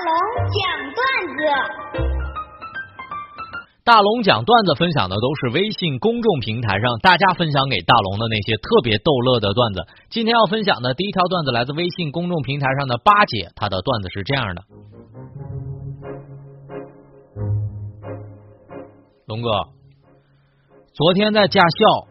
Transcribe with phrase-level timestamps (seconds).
[0.00, 0.08] 龙
[0.48, 0.64] 讲
[0.96, 1.04] 段
[1.36, 1.40] 子，
[3.84, 9.84] 大龙讲段子分享的都是微信公众平台上大家分享给大龙的那些特别逗乐的段子。
[10.08, 14.62] 今天要分享的第一条段子来自微信公众平台上的八姐，她的段子是这样的：
[19.26, 19.50] 龙哥，
[20.94, 22.08] 昨天在驾校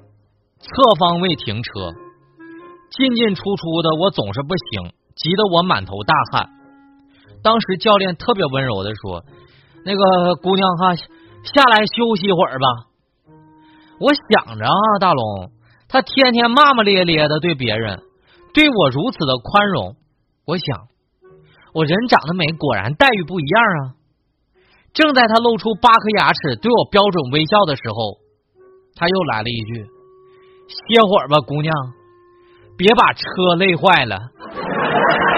[0.60, 0.70] 侧
[1.00, 1.72] 方位停车，
[2.92, 6.59] 进进出出的我总是不行，急得我满头大汗。
[7.44, 9.24] 当时教练特别温柔的说
[9.86, 12.68] ：“那个姑娘哈，下来休息一会儿吧。”
[14.00, 15.52] 我想着啊，大龙
[15.88, 18.02] 他天天骂骂咧咧的对别人，
[18.54, 19.96] 对我如此的宽容，
[20.46, 20.88] 我想
[21.74, 23.94] 我人长得美，果然待遇不一样啊。
[24.94, 28.18] 正在他露出八颗牙齿对我标准微笑的时候，
[28.96, 29.86] 他又来了一句
[30.68, 31.74] ：“歇会儿吧，姑娘，
[32.78, 34.18] 别把车累坏了。”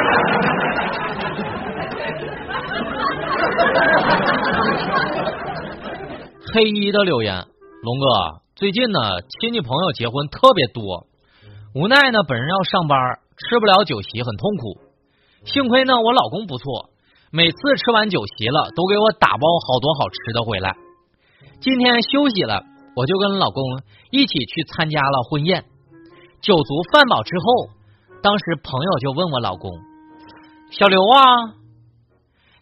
[6.54, 7.48] 黑一的留言，
[7.82, 11.08] 龙哥，最近呢，亲戚朋友结婚特别多，
[11.74, 13.00] 无奈呢，本人要上班，
[13.38, 14.76] 吃不了酒席，很痛苦。
[15.46, 16.90] 幸亏呢，我老公不错，
[17.32, 20.76] 每次吃完酒席了，都给我打包好多好吃的回来。
[21.62, 22.66] 今天休息了，
[22.98, 23.64] 我就跟老公
[24.12, 25.64] 一起去参加了婚宴。
[26.42, 27.70] 酒足饭饱之后，
[28.22, 29.72] 当时朋友就问我老公
[30.78, 31.56] ：“小刘啊。”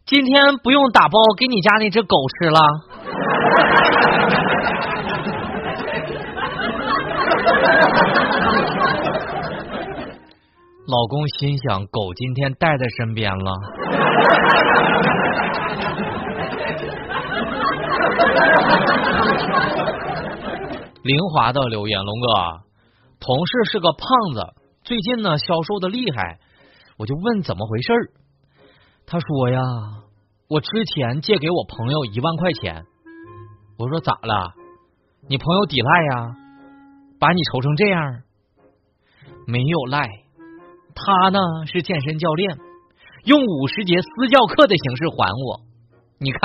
[0.05, 2.59] 今天不用打包给你家那只狗吃了。
[10.89, 13.51] 老公心想：狗今天带在身边了。
[21.03, 22.27] 林华的留言：龙哥，
[23.19, 23.99] 同事是个胖
[24.33, 26.39] 子，最近呢消瘦的厉害，
[26.97, 28.09] 我就问怎么回事儿。
[29.05, 29.61] 他说呀，
[30.49, 32.83] 我之前借给我朋友一万块钱，
[33.77, 34.53] 我说咋了？
[35.27, 36.35] 你朋友抵赖呀？
[37.19, 38.23] 把你愁成这样？
[39.45, 40.09] 没有赖，
[40.95, 42.57] 他呢是健身教练，
[43.25, 45.61] 用五十节私教课的形式还我。
[46.19, 46.41] 你看，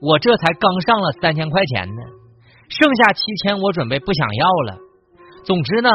[0.00, 2.02] 我这才刚上了三千块钱呢，
[2.68, 4.78] 剩下七千我准备不想要了。
[5.44, 5.90] 总之呢，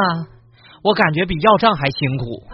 [0.82, 2.24] 我感觉比要账还辛苦。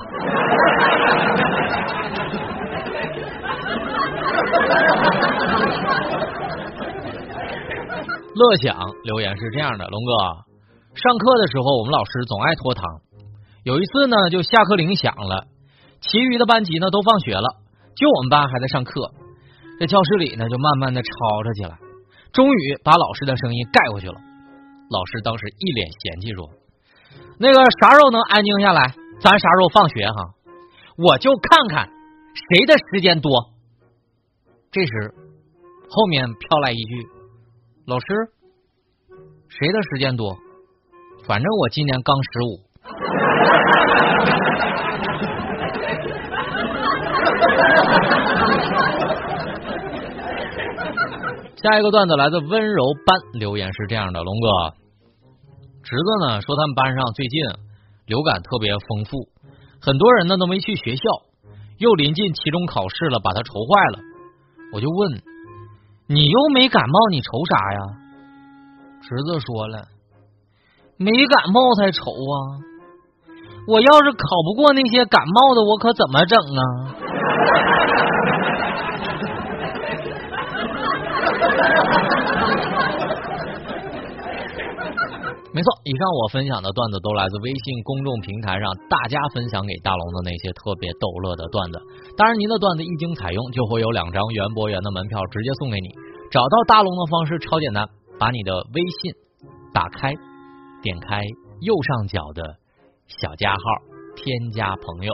[8.32, 10.12] 乐享留言是这样的：龙哥，
[10.94, 12.84] 上课的时候我们老师总爱拖堂，
[13.62, 15.46] 有一次呢，就下课铃响了，
[16.00, 17.44] 其余的班级呢都放学了，
[17.94, 19.12] 就我们班还在上课。
[19.78, 21.08] 这教室里呢就慢慢的吵
[21.44, 21.78] 吵起来，
[22.32, 24.14] 终于把老师的声音盖过去了。
[24.90, 26.48] 老师当时一脸嫌弃说
[27.38, 28.94] ：“那个啥时候能安静下来？
[29.20, 30.16] 咱啥时候放学哈？
[30.96, 31.86] 我就看看
[32.32, 33.30] 谁的时间多。”
[34.72, 35.14] 这时，
[35.90, 37.06] 后面飘来一句
[37.86, 38.06] ：“老师，
[39.48, 40.38] 谁的时间多？
[41.26, 42.70] 反正我今年刚十五。”
[51.60, 54.48] 下一个段子来自温柔班，留言是这样的：龙哥，
[55.82, 57.42] 侄子呢说他们班上最近
[58.06, 59.28] 流感特别丰富，
[59.80, 61.02] 很多人呢都没去学校，
[61.78, 63.98] 又临近期中考试了，把他愁坏了。
[64.72, 65.20] 我就问，
[66.06, 67.80] 你又没感冒，你愁啥呀？
[69.02, 69.88] 侄子说了，
[70.96, 72.64] 没感冒才愁啊！
[73.66, 76.62] 我要是考不过那些感冒的，我可怎么整啊？
[85.52, 91.82] 没错，以上我分享的段子都来自微信公众平台上大家分享给大龙的那些特别逗乐的段子。
[92.16, 95.88] 当然，您的段子一经采用，就会有两张园博园的门票直接送给你。
[96.30, 97.88] 找到大龙的方式超简单，
[98.18, 99.12] 把你的微信
[99.74, 100.14] 打开，
[100.82, 101.24] 点开
[101.60, 102.54] 右上角的
[103.18, 103.58] 小加号，
[104.14, 105.12] 添加朋友，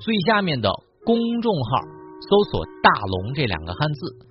[0.00, 0.68] 最下面的
[1.04, 1.80] 公众号
[2.28, 4.26] 搜索“大龙”这两个汉字，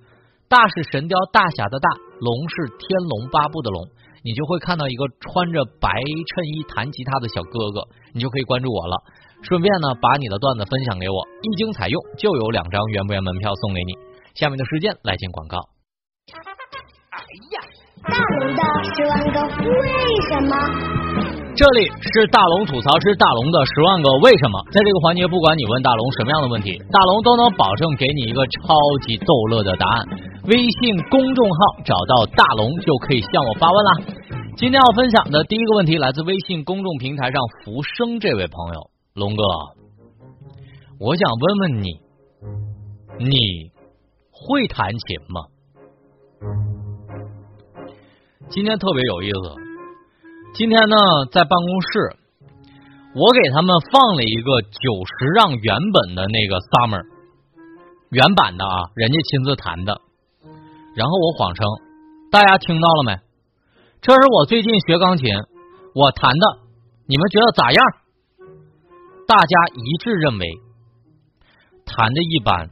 [0.48, 1.88] 大是神雕大侠的大，
[2.20, 3.88] 龙是天龙八部的龙。
[4.22, 8.96] 你就会看到一个穿着白衬衣弹吉他的小哥哥，你就可以关注我了。
[9.42, 13.94] 顺便呢，把你的段子分享给我，一经采用，就有两张圆不圆门票送给你。
[14.34, 15.56] 下面的时间来进广告。
[17.10, 17.18] 哎
[17.54, 17.62] 呀，
[18.02, 18.62] 大龙的
[18.92, 19.88] 十万个为
[20.28, 20.97] 什么？
[21.58, 24.62] 这里是大龙吐槽之大龙的十万个为什么。
[24.70, 30.06] 在这个环节，不管你问大龙什么样的问题，大龙都能保证给你一个超级逗乐的答案。
[30.46, 33.90] 微信公众号找到大龙就可以向我发问啦。
[34.56, 39.42] 今天要分享的第一个问题来自微信公众平台上浮生这位朋友，龙哥，
[41.00, 41.90] 我想问问你，
[43.18, 43.72] 你
[44.30, 45.42] 会弹琴吗？
[48.48, 49.67] 今天特别有意思。
[50.54, 50.96] 今天呢，
[51.30, 52.16] 在办公室，
[53.14, 57.04] 我给他们放了一个九十让原本的那个 Summer
[58.10, 60.00] 原版的啊，人家亲自弹的。
[60.96, 61.64] 然后我谎称，
[62.32, 63.18] 大家听到了没？
[64.00, 65.28] 这是我最近学钢琴，
[65.94, 66.58] 我弹的，
[67.06, 67.84] 你们觉得咋样？
[69.28, 70.46] 大家一致认为
[71.84, 72.70] 弹的一般。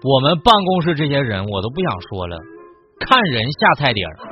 [0.00, 2.38] 我们办公室这些人，我都不想说了，
[3.00, 4.16] 看人下菜碟儿。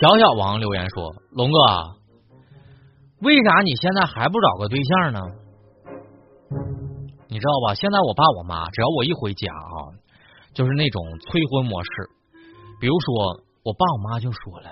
[0.00, 1.58] 小小王留言说：“龙哥，
[3.22, 5.20] 为啥你现在还不找个对象呢？
[7.28, 7.74] 你知道吧？
[7.74, 9.96] 现在我爸我妈，只要我一回家啊，
[10.52, 11.88] 就是那种催婚模式。
[12.80, 14.68] 比如说，我爸我妈就说了：‘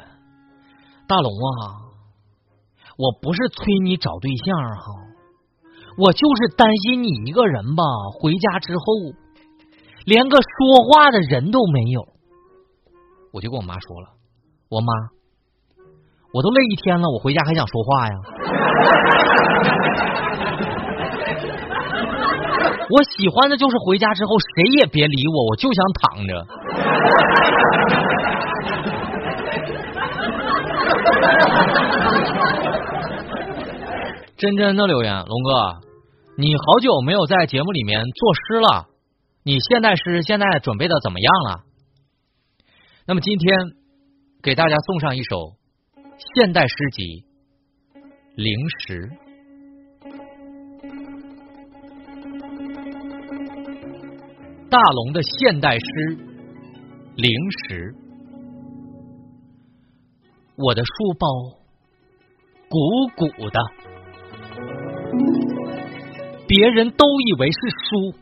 [1.08, 1.87] 大龙啊。’”
[2.98, 4.90] 我不是催你找对象哈，
[5.96, 7.84] 我就是担心你一个人吧。
[8.18, 8.82] 回家之后
[10.04, 12.02] 连个说话的人都没有，
[13.32, 14.08] 我就跟我妈说了，
[14.68, 14.92] 我妈，
[16.34, 18.14] 我都累一天了，我回家还想说话呀。
[22.90, 26.46] 我喜欢的就是回家之后谁也别理我，我就想躺着。
[34.38, 35.80] 真真的留言，龙哥，
[36.36, 38.86] 你好久没有在节目里面作诗了，
[39.42, 41.64] 你现代诗现在准备的怎么样了？
[43.04, 43.58] 那么今天
[44.40, 45.54] 给大家送上一首
[46.36, 47.02] 现代诗集
[48.36, 49.08] 《零食》，
[54.70, 55.84] 大龙的现代诗
[57.16, 57.92] 《零食》，
[60.56, 61.26] 我的书包
[62.68, 62.78] 鼓
[63.16, 63.87] 鼓的。
[66.46, 68.14] 别人都以为是书，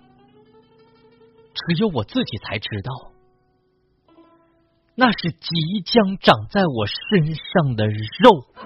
[1.54, 3.12] 只有我自己才知道，
[4.96, 5.48] 那是即
[5.84, 8.46] 将长在我身上的肉。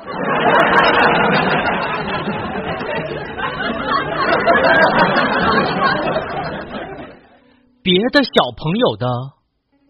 [7.82, 9.06] 别的小朋友的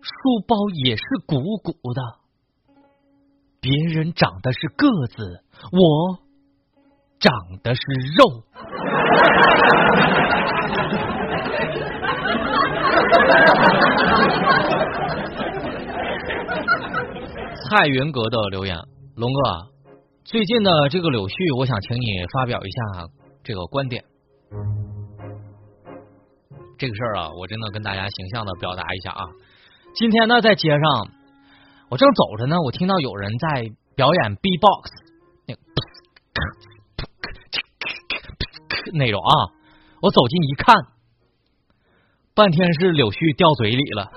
[0.01, 2.03] 书包也是鼓鼓的，
[3.61, 6.19] 别人长的是个子，我。
[7.21, 7.33] 长
[7.63, 7.81] 的是
[8.17, 8.41] 肉。
[17.71, 18.77] 蔡云阁的留言，
[19.17, 19.39] 龙哥，
[20.25, 22.81] 最近的这个柳絮，我想请你发表一下
[23.45, 24.03] 这个观点。
[26.79, 29.29] 这个事儿啊，我真的跟大家形象的表达一下啊。
[29.95, 30.81] 今天呢，在街上，
[31.91, 34.91] 我正走着呢，我听到有人在表演 B-box，
[38.95, 39.53] 那种啊，
[40.03, 40.75] 我走近一看，
[42.35, 44.11] 半天是柳絮掉嘴里了。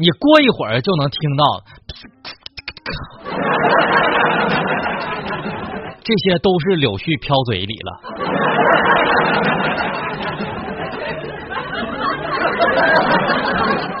[0.00, 1.44] 你过一会儿就能听到，
[6.02, 8.00] 这些都是柳絮飘嘴里了。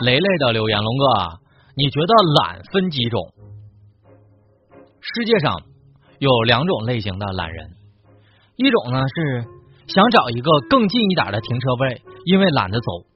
[0.00, 1.38] 雷雷的留言，龙哥，
[1.76, 3.20] 你觉得懒分几种？
[5.00, 5.60] 世界上
[6.20, 7.70] 有两种类型的懒人，
[8.56, 9.42] 一种呢是
[9.86, 13.06] 想找一个更近一点的停车位，因为懒得走；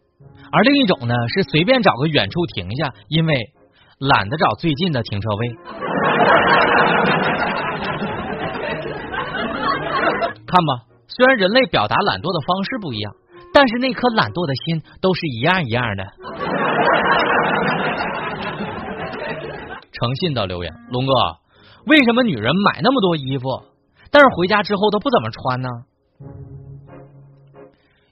[0.51, 3.35] 而另一种呢是随便找个远处停下，因为
[3.99, 5.49] 懒得找最近的停车位。
[10.49, 13.13] 看吧，虽然人类表达懒惰的方式不一样，
[13.53, 16.05] 但是那颗懒惰的心都是一样一样的。
[19.93, 21.13] 诚信的留言，龙哥。
[21.87, 23.63] 为什么女人买那么多衣服，
[24.11, 25.69] 但是回家之后都不怎么穿呢？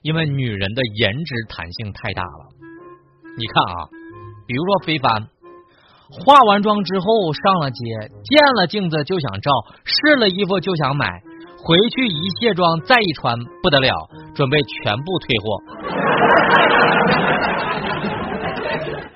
[0.03, 2.49] 因为女人的颜值弹性太大了。
[3.37, 3.89] 你看啊，
[4.45, 5.27] 比如说非凡，
[6.11, 9.49] 化完妆之后上了街，见了镜子就想照，
[9.85, 11.23] 试了衣服就想买，
[11.57, 15.63] 回去一卸妆再一穿不得了，准备全部退货。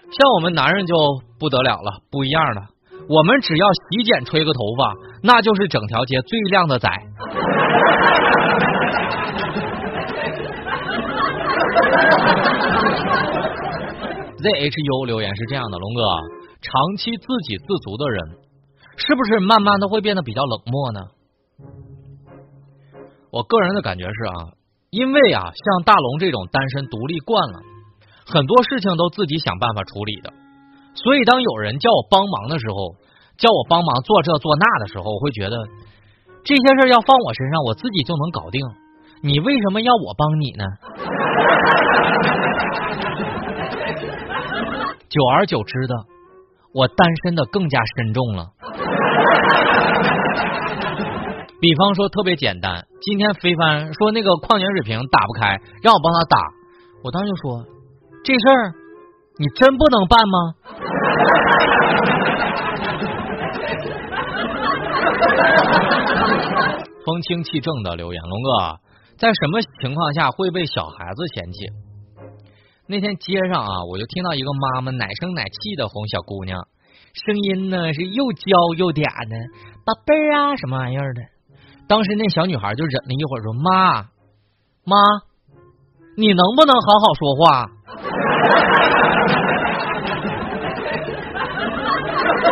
[0.09, 0.95] 像我们男人就
[1.37, 2.69] 不得了了，不一样了。
[3.09, 6.89] 我们只要洗剪吹个头发，那就是整条街最靓的仔。
[14.37, 16.03] zhu 留言是这样的，龙哥，
[16.61, 18.37] 长期自给自足的人，
[18.97, 20.99] 是不是慢慢的会变得比较冷漠呢？
[23.31, 24.51] 我个人的感觉是啊，
[24.89, 27.59] 因为啊，像大龙这种单身独立惯了，
[28.25, 30.33] 很多事情都自己想办法处理的。
[31.03, 32.95] 所以当有人叫我帮忙的时候，
[33.37, 35.57] 叫我帮忙做这做那的时候，我会觉得
[36.43, 38.59] 这些事要放我身上，我自己就能搞定。
[39.21, 40.65] 你为什么要我帮你呢？
[45.09, 45.95] 久而久之的，
[46.73, 48.47] 我单身的更加深重了。
[51.59, 56.37] 比方说特别简单，今天飞帆说那个矿泉水瓶打不开，让我帮他打，
[57.03, 57.63] 我当时就说
[58.23, 58.73] 这事儿
[59.39, 60.53] 你真不能办吗？
[67.05, 68.79] 风清气正的留言，龙哥，
[69.17, 71.67] 在什么情况下会被小孩子嫌弃？
[72.87, 76.67] 那天街上啊，我就听到一个妈妈奶声奶气的哄小姑娘，
[77.13, 79.35] 声音呢是又娇又嗲的，
[79.85, 81.21] 宝贝儿啊什么玩意儿的。
[81.87, 84.09] 当时那小女孩就忍了一会儿，说：“妈
[84.83, 84.97] 妈，
[86.17, 87.69] 你能不能好好说话？”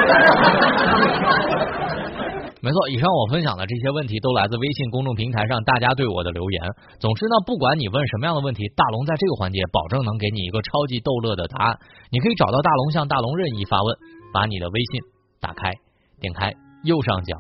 [2.65, 6.63] 没错，以上我分享的这些问题都来自微信公众平台上大家对我的留言。
[6.97, 11.77] 总之呢，不管你问什么样的问题，大龙在这个环节保证能给你一个超级逗乐的答案。
[12.09, 13.95] 你可以找到大龙，向大龙任意发问，
[14.33, 15.01] 把你的微信
[15.39, 15.71] 打开，
[16.19, 16.51] 点开
[16.83, 17.38] 右上角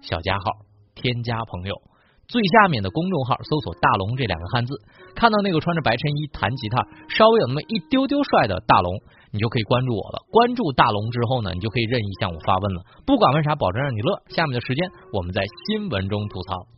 [0.00, 0.44] 小加号，
[0.94, 1.74] 添加朋友，
[2.28, 4.80] 最下面的公众号搜索“大龙”这两个汉字，
[5.16, 8.94] 看到那个穿着白衬衣弹吉他，稍微有那么一丢丢帅的大龙。
[9.32, 10.22] 你就可以关注我了。
[10.30, 12.82] 关注大龙之后呢，你就可以任意向我发问了。
[13.06, 14.22] 不管问啥，保证让你乐。
[14.28, 16.77] 下面的时间，我们在新闻中吐槽。